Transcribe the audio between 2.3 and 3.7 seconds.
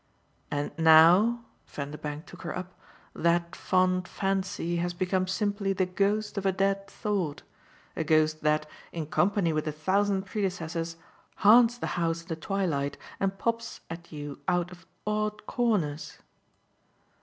her up "that